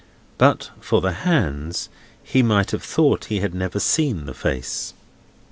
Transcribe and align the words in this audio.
But 0.39 0.71
for 0.79 0.99
the 0.99 1.11
hands, 1.11 1.87
he 2.23 2.41
might 2.41 2.71
have 2.71 2.81
thought 2.81 3.25
he 3.25 3.41
had 3.41 3.53
never 3.53 3.79
seen 3.79 4.25
the 4.25 4.33
face. 4.33 4.95